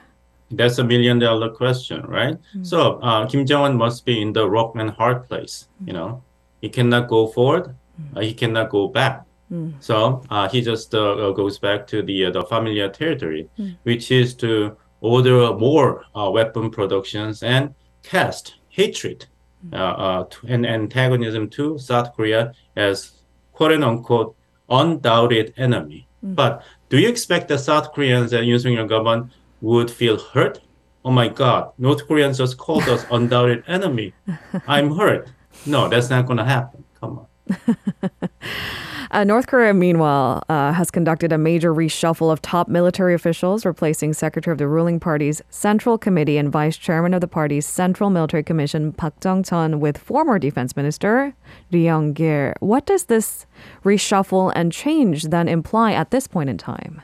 That's 0.49 0.79
a 0.79 0.83
million 0.83 1.19
dollar 1.19 1.49
question, 1.49 2.01
right? 2.07 2.35
Mm-hmm. 2.35 2.63
So 2.63 2.99
uh, 2.99 3.27
Kim 3.27 3.45
Jong 3.45 3.63
un 3.63 3.77
must 3.77 4.05
be 4.05 4.21
in 4.21 4.33
the 4.33 4.49
rock 4.49 4.73
and 4.75 4.89
hard 4.89 5.27
place. 5.27 5.67
Mm-hmm. 5.75 5.87
You 5.87 5.93
know, 5.93 6.23
he 6.59 6.69
cannot 6.69 7.07
go 7.07 7.27
forward, 7.27 7.75
uh, 8.15 8.21
he 8.21 8.33
cannot 8.33 8.69
go 8.69 8.87
back. 8.87 9.25
Mm. 9.51 9.73
So 9.79 10.23
uh, 10.29 10.47
he 10.47 10.61
just 10.61 10.95
uh, 10.95 11.13
uh, 11.13 11.31
goes 11.31 11.59
back 11.59 11.85
to 11.87 12.01
the 12.01 12.25
uh, 12.25 12.31
the 12.31 12.43
familiar 12.43 12.87
territory, 12.87 13.49
mm. 13.59 13.75
which 13.83 14.11
is 14.11 14.33
to 14.35 14.77
order 15.01 15.53
more 15.53 16.05
uh, 16.15 16.29
weapon 16.31 16.69
productions 16.69 17.43
and 17.43 17.75
cast 18.03 18.55
hatred 18.69 19.25
and 19.71 20.65
antagonism 20.65 21.49
to 21.49 21.77
South 21.77 22.13
Korea 22.15 22.53
as 22.75 23.11
quote 23.53 23.71
unquote 23.71 24.35
undoubted 24.69 25.53
enemy. 25.57 26.07
Mm. 26.25 26.35
But 26.35 26.63
do 26.89 26.99
you 26.99 27.09
expect 27.09 27.47
the 27.47 27.57
South 27.57 27.93
Koreans 27.93 28.33
and 28.33 28.45
Yoon 28.45 28.59
Suk-yeol 28.59 28.87
government 28.87 29.31
would 29.61 29.91
feel 29.91 30.17
hurt? 30.17 30.61
Oh 31.03 31.11
my 31.11 31.27
God, 31.27 31.71
North 31.77 32.07
Koreans 32.07 32.37
just 32.37 32.57
called 32.57 32.83
us 32.83 33.05
undoubted 33.11 33.63
enemy. 33.67 34.13
I'm 34.67 34.95
hurt. 34.95 35.29
No, 35.65 35.89
that's 35.89 36.09
not 36.09 36.25
going 36.25 36.37
to 36.37 36.45
happen. 36.45 36.83
Come 36.99 37.19
on. 37.19 37.27
Uh, 39.11 39.25
North 39.25 39.47
Korea, 39.47 39.73
meanwhile, 39.73 40.41
uh, 40.47 40.71
has 40.71 40.89
conducted 40.89 41.33
a 41.33 41.37
major 41.37 41.73
reshuffle 41.73 42.31
of 42.31 42.41
top 42.41 42.69
military 42.69 43.13
officials, 43.13 43.65
replacing 43.65 44.13
Secretary 44.13 44.53
of 44.53 44.57
the 44.57 44.69
ruling 44.69 45.01
party's 45.01 45.41
Central 45.49 45.97
Committee 45.97 46.37
and 46.37 46.49
Vice 46.49 46.77
Chairman 46.77 47.13
of 47.13 47.19
the 47.19 47.27
party's 47.27 47.65
Central 47.65 48.09
Military 48.09 48.41
Commission, 48.41 48.93
Park 48.93 49.19
Jong-chun, 49.19 49.81
with 49.81 49.97
former 49.97 50.39
Defense 50.39 50.77
Minister 50.77 51.33
Ri 51.71 51.87
Yong-gil. 51.87 52.53
What 52.61 52.85
does 52.85 53.05
this 53.05 53.45
reshuffle 53.83 54.53
and 54.55 54.71
change 54.71 55.23
then 55.23 55.49
imply 55.49 55.91
at 55.91 56.11
this 56.11 56.25
point 56.25 56.49
in 56.49 56.57
time? 56.57 57.01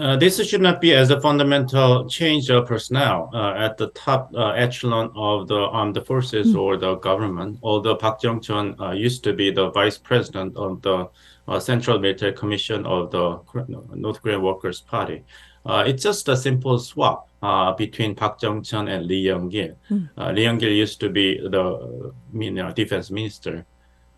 Uh, 0.00 0.16
this 0.16 0.44
should 0.46 0.60
not 0.60 0.80
be 0.80 0.92
as 0.92 1.10
a 1.10 1.20
fundamental 1.20 2.08
change 2.08 2.50
of 2.50 2.66
personnel 2.66 3.30
uh, 3.32 3.54
at 3.56 3.76
the 3.76 3.88
top 3.88 4.30
uh, 4.34 4.48
echelon 4.50 5.10
of 5.14 5.46
the 5.46 5.54
armed 5.54 5.98
forces 6.06 6.48
mm. 6.48 6.60
or 6.60 6.76
the 6.76 6.96
government. 6.96 7.58
Although 7.62 7.94
Park 7.94 8.20
Jong-chun 8.20 8.76
uh, 8.80 8.90
used 8.90 9.22
to 9.24 9.32
be 9.32 9.50
the 9.50 9.70
vice 9.70 9.96
president 9.96 10.56
of 10.56 10.82
the 10.82 11.08
uh, 11.46 11.60
Central 11.60 11.98
Military 11.98 12.32
Commission 12.32 12.84
of 12.86 13.10
the 13.10 13.40
North 13.94 14.22
Korean 14.22 14.42
Workers' 14.42 14.80
Party. 14.80 15.24
Uh, 15.66 15.84
it's 15.86 16.02
just 16.02 16.28
a 16.28 16.36
simple 16.36 16.78
swap 16.78 17.28
uh, 17.42 17.72
between 17.72 18.14
Park 18.14 18.40
Jong-chun 18.40 18.88
and 18.88 19.06
Lee 19.06 19.20
Young-gil. 19.20 19.76
Mm. 19.90 20.10
Uh, 20.16 20.30
Lee 20.32 20.42
Young-gil 20.42 20.72
used 20.72 21.00
to 21.00 21.08
be 21.08 21.38
the 21.38 22.12
you 22.34 22.50
know, 22.50 22.72
defense 22.72 23.10
minister. 23.10 23.64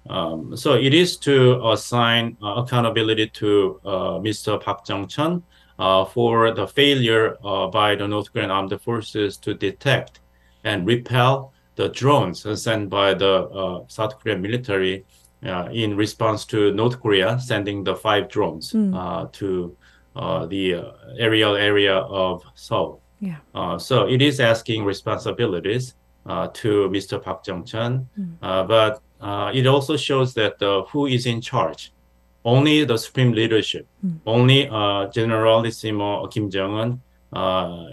Um, 0.09 0.57
so 0.57 0.75
it 0.75 0.95
is 0.95 1.17
to 1.19 1.61
assign 1.69 2.37
uh, 2.43 2.63
accountability 2.63 3.29
to 3.29 3.81
uh, 3.85 3.91
Mr. 4.19 4.61
Park 4.61 4.85
Jong-chun 4.87 5.43
for 5.77 6.53
the 6.53 6.67
failure 6.67 7.37
by 7.73 7.95
the 7.95 8.09
North 8.09 8.33
Korean 8.33 8.51
armed 8.51 8.81
forces 8.81 9.37
to 9.39 9.55
detect 9.55 10.21
and 10.65 10.87
repel 10.87 11.53
the 11.77 11.89
drones 11.91 12.47
sent 12.61 12.89
by 12.89 13.15
the 13.15 13.85
South 13.89 14.19
Korean 14.19 14.41
military 14.41 15.05
uh, 15.45 15.69
in 15.73 15.97
response 15.97 16.45
to 16.47 16.73
North 16.73 17.01
Korea 17.01 17.39
sending 17.39 17.85
the 17.85 17.95
five 17.95 18.29
drones 18.29 18.73
mm. 18.73 18.95
uh, 18.95 19.29
to 19.33 19.77
uh, 20.17 20.47
the 20.47 20.75
uh, 20.75 20.93
aerial 21.19 21.57
area 21.57 21.97
of 21.97 22.43
Seoul. 22.55 23.03
Yeah. 23.21 23.37
Uh, 23.55 23.79
so 23.79 24.09
it 24.09 24.23
is 24.23 24.41
asking 24.41 24.85
responsibilities 24.85 25.95
uh, 26.25 26.49
to 26.55 26.89
Mr. 26.89 27.23
Park 27.23 27.45
Jong-chun, 27.45 28.09
mm. 28.19 28.67
but 28.67 29.03
it 29.55 29.67
also 29.67 29.97
shows 29.97 30.35
that 30.35 30.57
who 30.91 31.07
is 31.07 31.27
in 31.27 31.41
charge. 31.41 31.93
Only 32.55 32.85
the 32.85 32.97
supreme 32.97 33.33
leadership, 33.33 33.85
mm. 34.05 34.21
only 34.25 34.61
Generalissimo 35.13 36.27
Kim 36.29 36.47
Jong 36.55 36.75
Un 36.83 36.91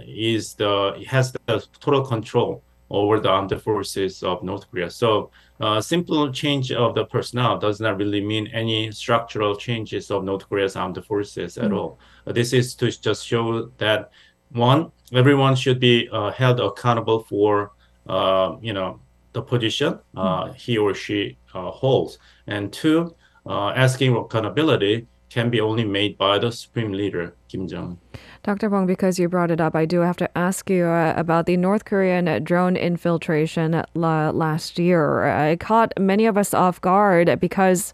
is 0.07 0.53
the 0.61 1.03
has 1.13 1.25
the 1.31 1.65
total 1.79 2.03
control 2.13 2.61
over 2.93 3.19
the 3.19 3.29
armed 3.29 3.59
forces 3.61 4.23
of 4.23 4.43
North 4.43 4.69
Korea. 4.69 4.89
So 4.89 5.31
uh, 5.59 5.81
simple 5.81 6.31
change 6.31 6.71
of 6.71 6.93
the 6.93 7.05
personnel 7.05 7.57
does 7.57 7.79
not 7.79 7.97
really 7.97 8.21
mean 8.21 8.47
any 8.53 8.91
structural 8.91 9.55
changes 9.55 10.11
of 10.11 10.23
North 10.23 10.47
Korea's 10.47 10.75
armed 10.75 11.03
forces 11.05 11.57
at 11.57 11.71
mm. 11.71 11.77
all. 11.77 11.99
Uh, 12.27 12.33
this 12.33 12.53
is 12.53 12.75
to 12.75 12.91
just 12.91 13.25
show 13.25 13.71
that 13.77 14.11
one, 14.51 14.91
everyone 15.13 15.55
should 15.55 15.79
be 15.79 16.07
uh, 16.11 16.31
held 16.31 16.59
accountable 16.59 17.23
for, 17.23 17.71
uh, 18.07 18.57
you 18.61 18.73
know, 18.73 18.99
the 19.33 19.41
position 19.41 19.99
mm. 20.15 20.55
he 20.55 20.77
or 20.77 20.93
she 20.93 21.37
uh, 21.55 21.71
holds, 21.71 22.19
and 22.45 22.71
two, 22.71 23.15
asking 23.47 24.15
accountability 24.15 25.07
can 25.29 25.49
be 25.49 25.59
only 25.59 25.83
made 25.83 26.17
by 26.17 26.37
the 26.37 26.51
supreme 26.51 26.91
leader 26.91 27.33
Kim 27.47 27.67
Jong. 27.67 27.99
Dr. 28.43 28.69
Bong, 28.69 28.85
because 28.85 29.17
you 29.17 29.29
brought 29.29 29.51
it 29.51 29.61
up, 29.61 29.73
I 29.75 29.85
do 29.85 30.01
have 30.01 30.17
to 30.17 30.37
ask 30.37 30.69
you 30.69 30.85
uh, 30.85 31.13
about 31.15 31.45
the 31.45 31.57
North 31.57 31.85
Korean 31.85 32.43
drone 32.43 32.75
infiltration 32.75 33.83
la- 33.95 34.29
last 34.29 34.77
year. 34.77 35.23
Uh, 35.23 35.51
it 35.51 35.59
caught 35.59 35.93
many 35.99 36.25
of 36.25 36.37
us 36.37 36.53
off 36.53 36.79
guard 36.81 37.39
because. 37.39 37.93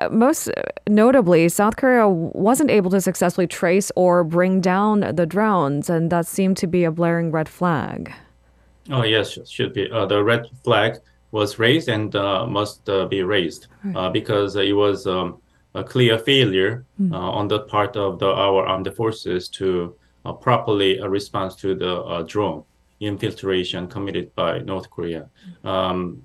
Uh, 0.00 0.08
most 0.08 0.50
notably, 0.88 1.48
South 1.48 1.76
Korea 1.76 2.08
wasn't 2.08 2.68
able 2.68 2.90
to 2.90 3.00
successfully 3.00 3.46
trace 3.46 3.92
or 3.94 4.24
bring 4.24 4.60
down 4.60 5.02
the 5.14 5.24
drones, 5.24 5.88
and 5.88 6.10
that 6.10 6.26
seemed 6.26 6.56
to 6.56 6.66
be 6.66 6.82
a 6.82 6.90
blaring 6.90 7.30
red 7.30 7.48
flag. 7.48 8.12
Oh, 8.90 9.04
yes, 9.04 9.38
should 9.48 9.72
be. 9.72 9.88
Uh, 9.88 10.04
the 10.06 10.24
red 10.24 10.46
flag 10.64 10.98
was 11.34 11.58
raised 11.58 11.88
and 11.88 12.14
uh, 12.14 12.46
must 12.46 12.88
uh, 12.88 13.06
be 13.06 13.24
raised 13.24 13.66
right. 13.82 14.12
because 14.12 14.54
it 14.54 14.76
was 14.84 15.04
um, 15.06 15.38
a 15.74 15.82
clear 15.82 16.16
failure 16.16 16.86
mm. 17.00 17.12
on 17.12 17.48
the 17.48 17.60
part 17.74 17.96
of 17.96 18.20
the, 18.20 18.26
our 18.26 18.64
armed 18.64 18.88
forces 18.94 19.48
to 19.48 19.96
uh, 20.24 20.32
properly 20.32 21.00
uh, 21.00 21.08
respond 21.08 21.50
to 21.58 21.74
the 21.74 22.24
drone 22.28 22.62
infiltration 23.00 23.88
committed 23.88 24.32
by 24.36 24.60
North 24.60 24.88
Korea. 24.88 25.28
Um, 25.64 26.22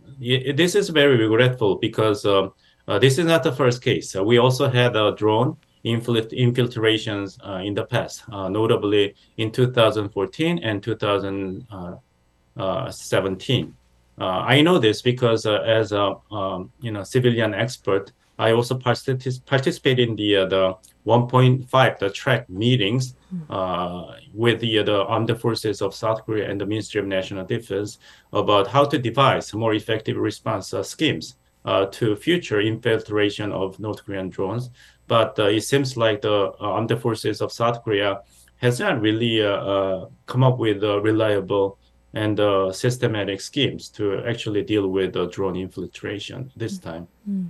this 0.56 0.76
is 0.76 0.90
very 0.90 1.18
regretful 1.18 1.78
because 1.78 2.24
um, 2.26 2.54
uh, 2.88 3.00
this 3.00 3.18
is 3.18 3.26
not 3.26 3.42
the 3.44 3.52
first 3.52 3.82
case. 3.82 4.16
Uh, 4.16 4.24
we 4.24 4.38
also 4.38 4.70
had 4.70 4.96
a 4.96 5.16
drone 5.18 5.58
infiltrations 5.84 7.40
uh, 7.44 7.62
in 7.64 7.74
the 7.74 7.86
past, 7.86 8.30
notably 8.30 9.16
in 9.38 9.52
2014 9.52 10.60
and 10.60 10.84
2017. 10.84 13.76
I 14.20 14.62
know 14.62 14.80
this 14.80 15.02
because 15.02 15.46
as 15.46 15.92
a 15.92 16.16
um, 16.32 16.72
you 16.82 16.92
know 16.92 17.04
civilian 17.04 17.54
expert, 17.54 18.12
I 18.38 18.52
also 18.54 18.78
particip- 18.78 19.46
participate 19.46 20.00
in 20.00 20.16
the 20.16 20.36
uh, 20.38 20.46
the 20.46 20.78
1.5 21.06 22.00
the 22.00 22.10
track 22.10 22.50
meetings 22.50 23.16
hmm. 23.30 23.52
uh, 23.52 24.14
with 24.34 24.60
the 24.60 24.80
uh, 24.80 24.84
the 24.84 25.04
armed 25.06 25.40
forces 25.40 25.82
of 25.82 25.94
South 25.96 26.26
Korea 26.26 26.50
and 26.50 26.60
the 26.60 26.66
Ministry 26.66 27.02
of 27.02 27.08
National 27.08 27.46
Defense 27.46 28.00
about 28.32 28.68
how 28.68 28.86
to 28.86 28.98
devise 28.98 29.54
more 29.54 29.74
effective 29.74 30.18
response 30.18 30.74
uh, 30.74 30.84
schemes 30.84 31.36
uh, 31.66 31.86
to 31.88 32.16
future 32.16 32.62
infiltration 32.62 33.52
of 33.52 33.80
North 33.80 34.06
Korean 34.06 34.30
drones. 34.30 34.70
But 35.08 35.38
uh, 35.40 35.46
it 35.46 35.62
seems 35.62 35.98
like 35.98 36.22
the 36.22 36.52
uh, 36.52 36.56
armed 36.60 36.98
forces 37.02 37.42
of 37.42 37.52
South 37.52 37.84
Korea 37.84 38.22
has 38.58 38.80
not 38.80 39.02
really 39.02 39.42
uh, 39.44 39.50
uh, 39.50 40.06
come 40.26 40.44
up 40.44 40.60
with 40.60 40.84
a 40.84 41.00
reliable 41.02 41.80
and 42.14 42.40
systematic 42.74 43.40
schemes 43.40 43.90
to 43.90 44.24
actually 44.26 44.64
deal 44.64 44.88
with 44.88 45.14
the 45.14 45.28
drone 45.28 45.56
infiltration 45.56 46.52
this 46.56 46.80
time. 46.80 47.08
Mm. 47.30 47.50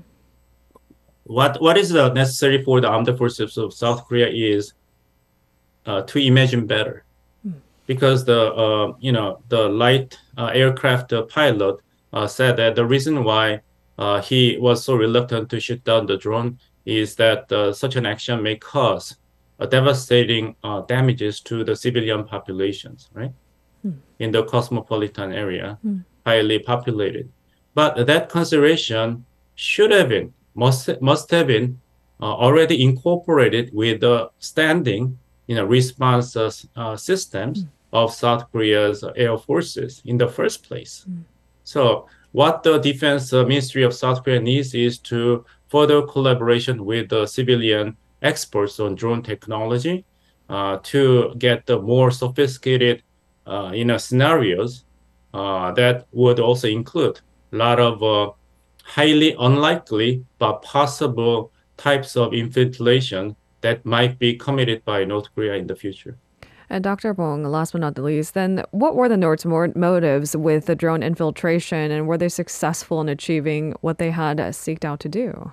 What 1.23 1.61
what 1.61 1.77
is 1.77 1.93
necessary 1.93 2.63
for 2.63 2.81
the 2.81 2.89
armed 2.89 3.17
forces 3.17 3.57
of 3.57 3.73
South 3.73 4.05
Korea 4.05 4.27
is 4.27 4.73
to 5.85 6.19
imagine 6.19 6.65
better 6.65 7.05
because 7.89 8.23
the 8.23 8.53
uh, 8.53 8.93
you 8.99 9.11
know 9.11 9.41
the 9.49 9.67
light 9.67 10.15
uh, 10.37 10.51
aircraft 10.53 11.11
pilot 11.27 11.77
uh, 12.13 12.27
said 12.27 12.55
that 12.55 12.75
the 12.75 12.85
reason 12.85 13.23
why 13.23 13.59
uh, 13.97 14.21
he 14.21 14.57
was 14.61 14.83
so 14.83 14.93
reluctant 14.93 15.49
to 15.49 15.59
shoot 15.59 15.83
down 15.83 16.05
the 16.05 16.15
drone 16.15 16.59
is 16.85 17.15
that 17.15 17.51
uh, 17.51 17.73
such 17.73 17.95
an 17.95 18.05
action 18.05 18.43
may 18.43 18.55
cause 18.55 19.17
devastating 19.71 20.55
uh, 20.63 20.81
damages 20.81 21.41
to 21.41 21.63
the 21.63 21.75
civilian 21.75 22.23
populations, 22.23 23.09
right? 23.13 23.31
Hmm. 23.81 23.91
In 24.19 24.31
the 24.31 24.43
cosmopolitan 24.43 25.31
area, 25.31 25.77
hmm. 25.81 25.99
highly 26.25 26.59
populated. 26.59 27.29
But 27.73 28.07
that 28.07 28.29
consideration 28.29 29.25
should 29.55 29.91
have 29.91 30.09
been, 30.09 30.33
must, 30.55 31.01
must 31.01 31.31
have 31.31 31.47
been 31.47 31.79
already 32.21 32.83
incorporated 32.83 33.73
with 33.73 34.01
the 34.01 34.29
standing 34.39 35.17
you 35.47 35.55
know, 35.55 35.65
response 35.65 36.35
systems. 36.97 37.61
Hmm 37.61 37.69
of 37.91 38.13
South 38.13 38.51
Korea's 38.51 39.03
air 39.15 39.37
forces 39.37 40.01
in 40.05 40.17
the 40.17 40.27
first 40.27 40.63
place. 40.63 41.05
Mm. 41.09 41.23
So 41.63 42.07
what 42.31 42.63
the 42.63 42.77
defense 42.77 43.33
uh, 43.33 43.43
ministry 43.45 43.83
of 43.83 43.93
South 43.93 44.23
Korea 44.23 44.39
needs 44.39 44.73
is 44.73 44.99
to 44.99 45.45
further 45.69 46.01
collaboration 46.03 46.85
with 46.85 47.09
the 47.09 47.25
civilian 47.25 47.97
experts 48.21 48.79
on 48.79 48.95
drone 48.95 49.23
technology 49.23 50.05
uh, 50.49 50.77
to 50.83 51.33
get 51.37 51.65
the 51.65 51.79
more 51.79 52.11
sophisticated 52.11 53.03
uh, 53.49 53.71
you 53.73 53.85
know 53.85 53.97
scenarios 53.97 54.85
uh, 55.33 55.71
that 55.73 56.07
would 56.11 56.39
also 56.39 56.67
include 56.67 57.19
a 57.51 57.55
lot 57.55 57.79
of 57.79 58.01
uh, 58.03 58.31
highly 58.83 59.35
unlikely 59.39 60.23
but 60.37 60.61
possible 60.61 61.51
types 61.77 62.15
of 62.15 62.33
infiltration 62.33 63.35
that 63.61 63.85
might 63.85 64.17
be 64.19 64.35
committed 64.35 64.83
by 64.85 65.03
North 65.03 65.27
Korea 65.35 65.53
in 65.55 65.67
the 65.67 65.75
future. 65.75 66.17
And 66.69 66.83
Dr. 66.83 67.13
Bong, 67.13 67.43
last 67.43 67.71
but 67.71 67.81
not 67.81 67.95
the 67.95 68.03
least, 68.03 68.35
then 68.35 68.63
what 68.71 68.95
were 68.95 69.09
the 69.09 69.17
North's 69.17 69.45
motives 69.45 70.35
with 70.35 70.67
the 70.67 70.75
drone 70.75 71.01
infiltration 71.01 71.89
and 71.91 72.07
were 72.07 72.17
they 72.17 72.29
successful 72.29 73.01
in 73.01 73.09
achieving 73.09 73.73
what 73.81 73.97
they 73.97 74.11
had 74.11 74.37
seeked 74.37 74.85
out 74.85 74.99
to 74.99 75.09
do? 75.09 75.51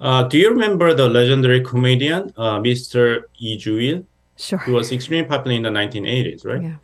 Uh, 0.00 0.24
do 0.24 0.38
you 0.38 0.50
remember 0.50 0.92
the 0.92 1.08
legendary 1.08 1.62
comedian, 1.62 2.32
uh, 2.36 2.58
Mr. 2.58 3.22
Lee 3.40 3.56
Ju-il? 3.56 4.04
Sure. 4.39 4.59
He 4.59 4.71
was 4.71 4.91
extremely 4.91 5.27
popular 5.27 5.55
in 5.55 5.63
the 5.63 5.69
1980s, 5.69 6.45
right? 6.45 6.61
Yeah. 6.61 6.75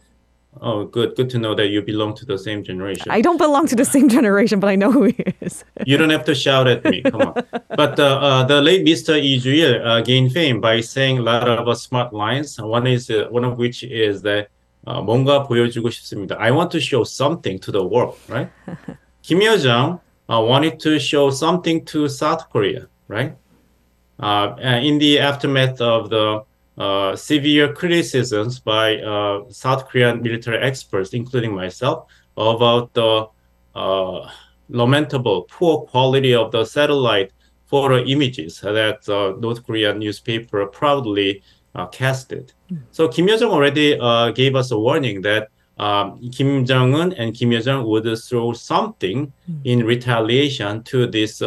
Oh, 0.59 0.83
good. 0.83 1.15
Good 1.15 1.29
to 1.29 1.39
know 1.39 1.55
that 1.55 1.67
you 1.67 1.81
belong 1.81 2.13
to 2.15 2.25
the 2.25 2.37
same 2.37 2.61
generation. 2.63 3.07
I 3.09 3.21
don't 3.21 3.37
belong 3.37 3.67
to 3.67 3.75
the 3.75 3.85
same 3.85 4.09
generation, 4.09 4.59
but 4.59 4.67
I 4.69 4.75
know 4.75 4.91
who 4.91 5.03
he 5.05 5.23
is. 5.39 5.63
you 5.85 5.95
don't 5.97 6.09
have 6.09 6.25
to 6.25 6.35
shout 6.35 6.67
at 6.67 6.83
me. 6.83 7.01
Come 7.03 7.21
on. 7.21 7.33
But 7.69 7.99
uh, 7.99 8.19
uh, 8.19 8.43
the 8.43 8.61
late 8.61 8.85
Mr. 8.85 9.13
Lee 9.13 9.39
Ju-il 9.39 9.87
uh, 9.87 10.01
gained 10.01 10.33
fame 10.33 10.59
by 10.59 10.81
saying 10.81 11.19
a 11.19 11.21
lot 11.21 11.47
of 11.47 11.67
uh, 11.67 11.75
smart 11.75 12.13
lines. 12.13 12.59
One 12.59 12.85
is 12.85 13.09
uh, 13.09 13.27
one 13.29 13.45
of 13.45 13.57
which 13.57 13.83
is 13.83 14.21
that 14.23 14.49
uh, 14.85 15.01
뭔가 15.01 15.47
보여주고 15.47 15.89
싶습니다. 15.89 16.35
I 16.37 16.51
want 16.51 16.69
to 16.71 16.81
show 16.81 17.03
something 17.05 17.57
to 17.59 17.71
the 17.71 17.83
world, 17.83 18.17
right? 18.27 18.49
Kim 19.23 19.41
Yo 19.41 19.55
Jong 19.57 20.01
uh, 20.27 20.41
wanted 20.41 20.79
to 20.81 20.99
show 20.99 21.29
something 21.29 21.85
to 21.85 22.09
South 22.09 22.49
Korea, 22.49 22.87
right? 23.07 23.35
in 24.83 24.99
the 24.99 25.17
aftermath 25.19 25.79
of 25.81 26.09
the 26.09 26.43
uh, 26.78 27.16
severe 27.16 27.72
criticisms 27.72 28.60
by 28.60 28.98
uh, 28.98 29.44
South 29.48 29.88
Korean 29.88 30.22
military 30.22 30.58
experts, 30.58 31.14
including 31.14 31.54
myself, 31.54 32.06
about 32.36 32.92
the 32.92 33.26
uh, 33.74 34.30
lamentable 34.68 35.42
poor 35.42 35.86
quality 35.86 36.34
of 36.34 36.52
the 36.52 36.64
satellite 36.64 37.32
photo 37.66 38.04
images 38.04 38.60
that 38.60 39.08
uh, 39.08 39.38
North 39.40 39.64
Korean 39.66 39.98
newspaper 39.98 40.66
proudly 40.66 41.42
uh, 41.74 41.86
casted. 41.86 42.52
Mm. 42.70 42.82
So 42.90 43.08
Kim 43.08 43.28
Yo 43.28 43.36
Jong 43.38 43.52
already 43.52 43.98
uh, 43.98 44.30
gave 44.30 44.54
us 44.54 44.70
a 44.70 44.78
warning 44.78 45.22
that 45.22 45.48
um, 45.78 46.30
Kim 46.30 46.64
Jong 46.64 46.94
Un 46.94 47.12
and 47.14 47.34
Kim 47.34 47.52
Yo 47.52 47.60
Jong 47.60 47.86
would 47.86 48.06
throw 48.18 48.52
something 48.52 49.32
mm. 49.50 49.60
in 49.64 49.84
retaliation 49.84 50.82
to 50.84 51.06
this 51.06 51.42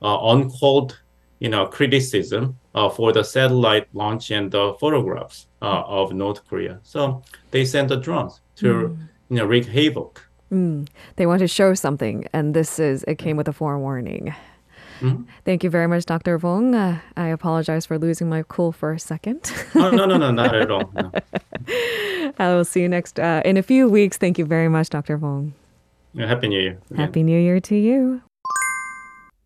uncalled, 0.00 0.98
you 1.40 1.48
know, 1.48 1.66
criticism 1.66 2.58
uh, 2.74 2.88
for 2.88 3.12
the 3.12 3.22
satellite 3.22 3.86
launch 3.94 4.30
and 4.30 4.50
the 4.50 4.74
photographs 4.80 5.46
uh, 5.62 5.82
of 5.86 6.12
North 6.12 6.46
Korea. 6.48 6.80
So 6.82 7.22
they 7.50 7.64
sent 7.64 7.88
the 7.88 7.96
drones 7.96 8.40
to 8.56 8.66
mm. 8.66 8.98
you 9.30 9.36
know 9.36 9.44
wreak 9.44 9.66
havoc. 9.66 10.22
Mm. 10.52 10.88
They 11.16 11.26
want 11.26 11.40
to 11.40 11.48
show 11.48 11.74
something, 11.74 12.26
and 12.32 12.54
this 12.54 12.78
is 12.78 13.04
it 13.04 13.18
came 13.18 13.36
with 13.36 13.48
a 13.48 13.52
forewarning. 13.52 14.34
Mm-hmm. 15.00 15.24
Thank 15.44 15.62
you 15.62 15.70
very 15.70 15.86
much, 15.86 16.06
Dr. 16.06 16.38
Bong. 16.38 16.74
Uh, 16.74 16.98
I 17.16 17.28
apologize 17.28 17.86
for 17.86 17.98
losing 17.98 18.28
my 18.28 18.42
cool 18.48 18.72
for 18.72 18.92
a 18.92 18.98
second. 18.98 19.52
oh, 19.76 19.90
no, 19.90 20.06
no, 20.06 20.16
no, 20.16 20.32
not 20.32 20.54
at 20.54 20.70
all. 20.70 20.90
No. 20.94 21.12
I 22.38 22.48
will 22.48 22.64
see 22.64 22.82
you 22.82 22.88
next 22.88 23.20
uh, 23.20 23.42
in 23.44 23.56
a 23.56 23.62
few 23.62 23.88
weeks. 23.88 24.16
Thank 24.16 24.38
you 24.38 24.44
very 24.44 24.68
much, 24.68 24.90
Dr. 24.90 25.16
Bong. 25.16 25.54
Happy 26.16 26.48
New 26.48 26.60
Year. 26.60 26.78
Again. 26.90 26.96
Happy 26.96 27.22
New 27.22 27.38
Year 27.38 27.60
to 27.60 27.76
you. 27.76 28.22